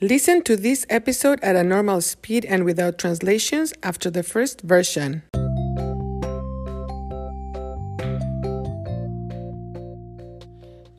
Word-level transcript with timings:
Listen 0.00 0.42
to 0.42 0.56
this 0.56 0.84
episode 0.90 1.38
at 1.40 1.54
a 1.54 1.62
normal 1.62 2.00
speed 2.00 2.44
and 2.44 2.64
without 2.64 2.98
translations 2.98 3.72
after 3.84 4.10
the 4.10 4.24
first 4.24 4.60
version. 4.62 5.22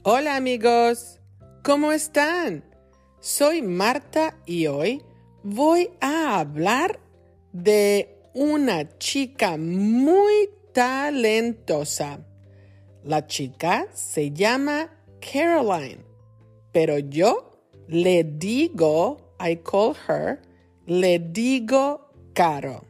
Hola 0.05 0.37
amigos, 0.37 1.19
¿cómo 1.61 1.91
están? 1.91 2.63
Soy 3.19 3.61
Marta 3.61 4.33
y 4.47 4.67
hoy 4.67 5.01
voy 5.43 5.89
a 5.99 6.39
hablar 6.39 6.97
de 7.51 8.07
una 8.33 8.87
chica 8.97 9.57
muy 9.57 10.49
talentosa. 10.73 12.25
La 13.03 13.27
chica 13.27 13.87
se 13.93 14.31
llama 14.31 14.89
Caroline, 15.19 16.05
pero 16.71 16.98
yo 16.99 17.55
le 17.88 18.23
digo, 18.23 19.36
I 19.40 19.58
call 19.58 19.95
her, 20.08 20.41
le 20.88 21.20
digo 21.20 22.09
Caro. 22.34 22.84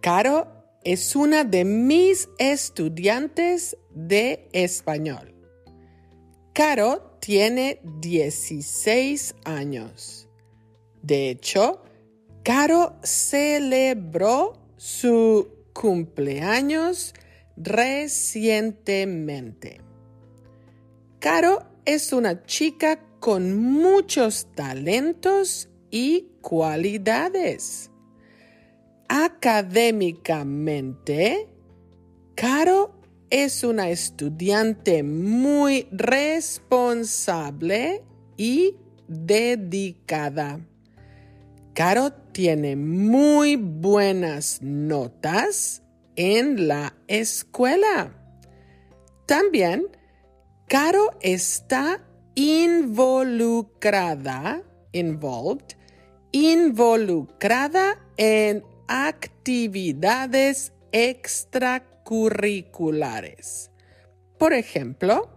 Caro 0.00 0.46
es 0.84 1.16
una 1.16 1.42
de 1.44 1.64
mis 1.64 2.28
estudiantes 2.38 3.76
de 3.90 4.48
español. 4.52 5.34
Caro 6.52 7.16
tiene 7.20 7.80
16 8.00 9.34
años. 9.44 10.28
De 11.02 11.30
hecho, 11.30 11.82
Caro 12.42 12.96
celebró 13.02 14.58
su 14.76 15.48
cumpleaños 15.72 17.14
recientemente. 17.56 19.80
Caro 21.18 21.64
es 21.84 22.12
una 22.12 22.44
chica 22.44 23.00
con 23.20 23.58
muchos 23.58 24.48
talentos 24.54 25.68
y 25.90 26.28
cualidades. 26.40 27.90
Académicamente, 29.08 31.48
Caro 32.34 32.98
es 33.30 33.64
una 33.64 33.90
estudiante 33.90 35.02
muy 35.02 35.88
responsable 35.90 38.04
y 38.36 38.76
dedicada. 39.08 40.60
Caro 41.74 42.12
tiene 42.32 42.76
muy 42.76 43.56
buenas 43.56 44.62
notas 44.62 45.82
en 46.16 46.68
la 46.68 46.94
escuela. 47.06 48.14
También, 49.26 49.86
Caro 50.66 51.10
está 51.20 52.07
involucrada, 52.38 54.62
involved, 54.92 55.76
involucrada 56.30 57.98
en 58.16 58.62
actividades 58.86 60.72
extracurriculares. 60.92 63.72
Por 64.38 64.52
ejemplo, 64.52 65.28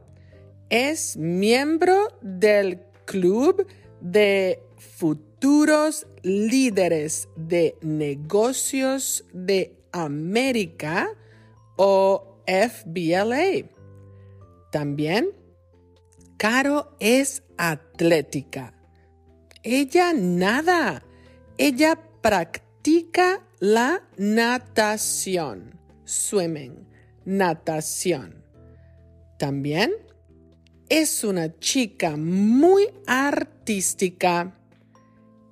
es 0.69 1.17
miembro 1.17 2.19
del 2.21 2.81
Club 3.05 3.65
de 3.99 4.61
Futuros 4.77 6.05
Líderes 6.21 7.29
de 7.35 7.75
Negocios 7.81 9.25
de 9.33 9.75
América 9.91 11.09
o 11.77 12.37
FBLA. 12.45 13.67
También, 14.71 15.40
Caro 16.41 16.97
es 16.99 17.43
atlética. 17.55 18.73
Ella 19.61 20.11
nada. 20.11 21.03
Ella 21.55 21.99
practica 22.19 23.45
la 23.59 24.01
natación. 24.17 25.79
Swimming. 26.03 26.87
Natación. 27.25 28.43
También 29.37 29.91
es 30.89 31.23
una 31.23 31.59
chica 31.59 32.17
muy 32.17 32.89
artística. 33.05 34.57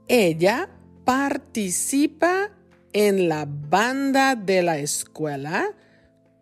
Ella 0.08 0.72
participa 1.06 2.50
en 2.94 3.30
la 3.30 3.46
banda 3.48 4.36
de 4.36 4.64
la 4.64 4.80
escuela 4.80 5.70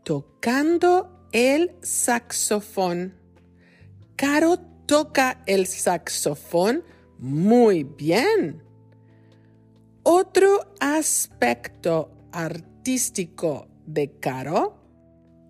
tocando 0.05 1.27
el 1.33 1.75
saxofón. 1.81 3.26
Caro 4.17 4.57
toca 4.87 5.43
el 5.45 5.67
saxofón 5.67 6.83
muy 7.19 7.83
bien. 7.83 8.63
Otro 10.01 10.73
aspecto 10.79 12.11
artístico 12.31 13.67
de 13.85 14.17
Caro 14.19 14.81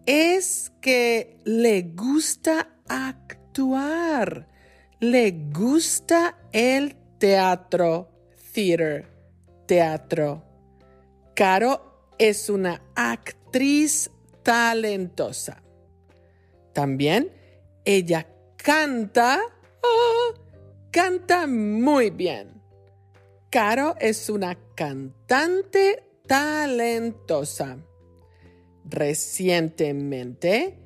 es 0.05 0.73
que 0.81 1.39
le 1.45 1.93
gusta 1.95 2.75
actuar, 2.89 4.49
le 4.99 5.31
gusta 5.31 6.37
el 6.51 6.97
teatro, 7.19 8.09
theater, 8.53 9.07
teatro. 9.65 10.43
Caro 11.33 12.11
es 12.17 12.49
una 12.49 12.81
actriz 12.95 14.11
talentosa. 14.43 15.63
También 16.73 17.31
ella 17.85 18.27
canta, 18.67 19.39
oh, 19.81 20.33
canta 20.91 21.47
muy 21.47 22.09
bien. 22.09 22.61
Caro 23.49 23.95
es 23.97 24.29
una 24.29 24.57
cantante 24.75 26.03
talentosa. 26.27 27.77
Recientemente, 28.83 30.77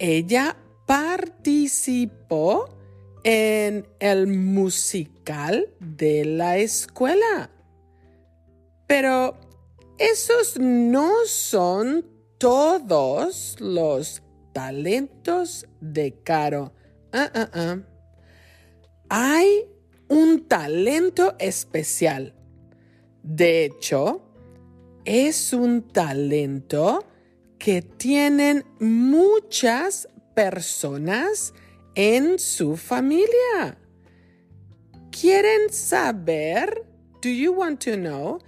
ella 0.00 0.56
participó 0.84 2.76
en 3.22 3.86
el 4.00 4.26
musical 4.26 5.72
de 5.78 6.24
la 6.24 6.58
escuela. 6.58 7.50
Pero 8.88 9.38
esos 9.96 10.58
no 10.58 11.12
son 11.26 12.04
todos 12.38 13.60
los 13.60 14.24
talentos 14.52 15.68
de 15.80 16.20
Caro. 16.24 16.72
Ah, 17.12 17.30
ah, 17.34 17.50
ah. 17.52 17.78
Hay 19.08 19.66
un 20.08 20.48
talento 20.48 21.34
especial. 21.38 22.34
De 23.22 23.66
hecho, 23.66 24.22
es 25.04 25.52
un 25.52 25.88
talento 25.88 27.04
que 27.58 27.82
tienen 27.82 28.64
muchas 28.80 30.08
personas 30.34 31.52
en 31.94 32.38
su 32.38 32.76
familia. 32.76 33.78
¿Quieren 35.10 35.70
saber? 35.70 36.86
Do 37.20 37.28
you 37.28 37.52
want 37.52 37.84
to 37.84 37.96
know? 37.96 38.38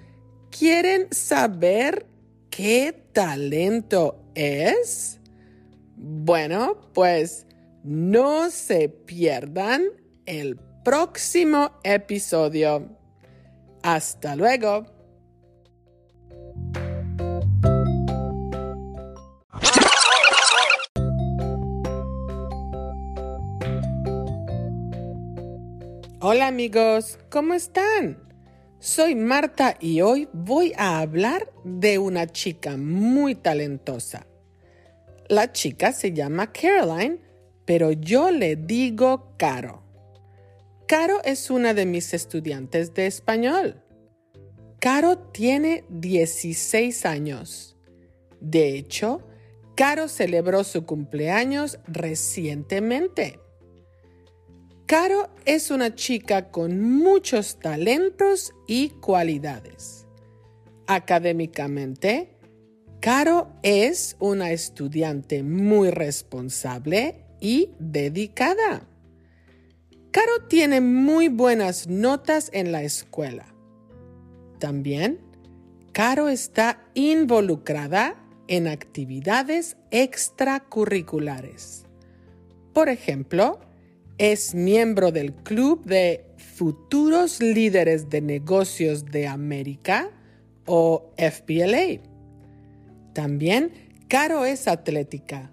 ¿Quieren 0.50 1.08
saber 1.12 2.06
qué 2.50 2.92
talento 3.12 4.24
es? 4.34 5.20
Bueno, 5.97 6.91
pues 6.92 7.47
no 7.84 8.50
se 8.50 8.89
pierdan 8.89 9.84
el 10.25 10.59
próximo 10.83 11.72
episodio. 11.84 12.89
Hasta 13.83 14.34
luego. 14.34 14.87
Hola 26.21 26.47
amigos, 26.47 27.19
¿cómo 27.28 27.53
están? 27.53 28.19
Soy 28.78 29.15
Marta 29.15 29.77
y 29.78 30.01
hoy 30.01 30.27
voy 30.33 30.72
a 30.78 31.01
hablar 31.01 31.53
de 31.65 31.98
una 31.98 32.27
chica 32.27 32.78
muy 32.78 33.34
talentosa. 33.34 34.27
La 35.28 35.53
chica 35.53 35.92
se 35.92 36.15
llama 36.15 36.51
Caroline, 36.51 37.21
pero 37.65 37.93
yo 37.93 38.31
le 38.31 38.57
digo 38.57 39.34
Caro. 39.37 39.83
Caro 40.87 41.22
es 41.25 41.51
una 41.51 41.72
de 41.72 41.87
mis 41.87 42.13
estudiantes 42.13 42.93
de 42.95 43.07
español. 43.07 43.83
Caro 44.81 45.19
tiene 45.19 45.84
16 45.89 47.07
años. 47.07 47.77
De 48.41 48.77
hecho, 48.77 49.22
Caro 49.75 50.09
celebró 50.09 50.63
su 50.63 50.84
cumpleaños 50.84 51.78
recientemente. 51.87 53.41
Caro 54.87 55.31
es 55.47 55.71
una 55.71 55.95
chica 55.95 56.51
con 56.51 56.83
muchos 56.83 57.59
talentos 57.59 58.53
y 58.66 58.91
cualidades. 58.91 60.07
Académicamente, 60.87 62.37
Caro 63.01 63.49
es 63.63 64.16
una 64.21 64.53
estudiante 64.53 65.43
muy 65.43 65.91
responsable 65.91 67.23
y 67.44 67.68
dedicada. 67.78 68.88
Caro 70.10 70.46
tiene 70.48 70.80
muy 70.80 71.28
buenas 71.28 71.86
notas 71.88 72.48
en 72.54 72.72
la 72.72 72.82
escuela. 72.82 73.44
También, 74.58 75.20
Caro 75.92 76.30
está 76.30 76.82
involucrada 76.94 78.16
en 78.48 78.66
actividades 78.66 79.76
extracurriculares. 79.91 81.84
Por 82.72 82.88
ejemplo, 82.88 83.60
es 84.16 84.54
miembro 84.54 85.12
del 85.12 85.34
Club 85.34 85.84
de 85.84 86.24
Futuros 86.38 87.42
Líderes 87.42 88.08
de 88.08 88.22
Negocios 88.22 89.04
de 89.04 89.26
América 89.28 90.08
o 90.64 91.12
FBLA. 91.18 92.00
También 93.12 93.70
Caro 94.08 94.46
es 94.46 94.66
atlética. 94.66 95.50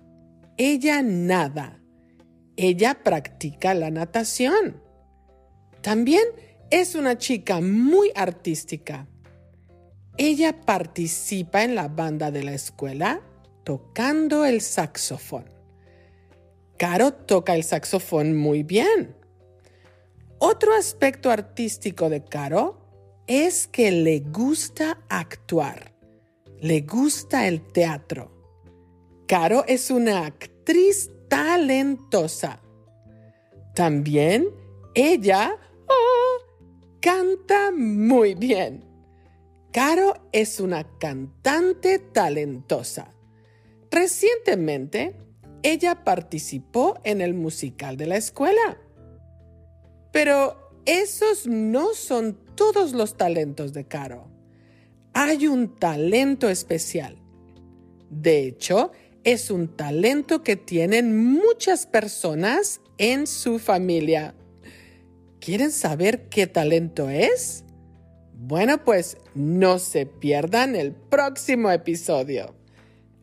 Ella 0.58 1.02
nada. 1.02 1.81
Ella 2.64 2.94
practica 3.04 3.74
la 3.74 3.90
natación. 3.90 4.84
También 5.82 6.22
es 6.70 6.94
una 6.94 7.18
chica 7.18 7.60
muy 7.60 8.12
artística. 8.14 9.08
Ella 10.16 10.62
participa 10.62 11.64
en 11.64 11.74
la 11.74 11.88
banda 11.88 12.30
de 12.30 12.44
la 12.44 12.54
escuela 12.54 13.20
tocando 13.64 14.46
el 14.46 14.62
saxofón. 14.62 15.46
Caro 16.78 17.14
toca 17.14 17.56
el 17.56 17.64
saxofón 17.64 18.38
muy 18.38 18.62
bien. 18.62 19.16
Otro 20.38 20.76
aspecto 20.76 21.32
artístico 21.32 22.12
de 22.12 22.24
Caro 22.24 23.24
es 23.26 23.66
que 23.66 23.92
le 23.92 24.20
gusta 24.20 25.02
actuar. 25.10 25.96
Le 26.60 26.82
gusta 26.82 27.48
el 27.48 27.64
teatro. 27.72 28.32
Caro 29.28 29.66
es 29.68 29.90
una 29.90 30.28
actriz 30.28 31.10
talentosa. 31.32 32.60
También 33.74 34.50
ella 34.94 35.58
oh, 35.88 36.38
canta 37.00 37.72
muy 37.72 38.36
bien. 38.36 38.84
Caro 39.72 40.28
es 40.34 40.60
una 40.60 40.84
cantante 40.98 42.00
talentosa. 42.00 43.14
Recientemente, 43.90 45.16
ella 45.64 46.04
participó 46.04 47.00
en 47.06 47.22
el 47.22 47.34
musical 47.34 47.96
de 47.96 48.08
la 48.08 48.18
escuela. 48.18 48.78
Pero 50.12 50.82
esos 50.86 51.48
no 51.48 51.94
son 51.94 52.40
todos 52.56 52.92
los 52.92 53.16
talentos 53.16 53.72
de 53.72 53.88
Caro. 53.88 54.28
Hay 55.14 55.48
un 55.48 55.78
talento 55.80 56.50
especial. 56.50 57.22
De 58.10 58.46
hecho, 58.46 58.92
es 59.24 59.52
un 59.52 59.68
talento 59.68 60.44
que 60.44 60.56
tienen 60.56 61.18
muchas 61.18 61.86
personas 61.86 62.82
en 62.98 63.28
su 63.28 63.60
familia. 63.60 64.34
¿Quieren 65.40 65.72
saber 65.72 66.30
qué 66.30 66.48
talento 66.48 67.10
es? 67.10 67.64
Bueno, 68.34 68.84
pues 68.84 69.18
no 69.36 69.80
se 69.80 70.06
pierdan 70.06 70.76
el 70.76 70.94
próximo 70.94 71.72
episodio. 71.72 72.56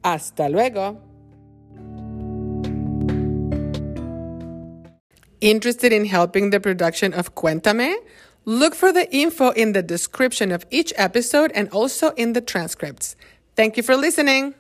Hasta 0.02 0.48
luego. 0.48 1.00
Interested 5.40 5.92
in 5.92 6.04
helping 6.04 6.50
the 6.50 6.60
production 6.60 7.14
of 7.14 7.34
Cuéntame? 7.34 7.96
Look 8.44 8.74
for 8.74 8.92
the 8.92 9.08
info 9.14 9.50
in 9.50 9.72
the 9.72 9.82
description 9.82 10.50
of 10.52 10.66
each 10.70 10.92
episode 10.96 11.52
and 11.54 11.68
also 11.70 12.12
in 12.16 12.32
the 12.32 12.40
transcripts. 12.40 13.14
Thank 13.54 13.76
you 13.76 13.82
for 13.82 13.96
listening. 13.96 14.54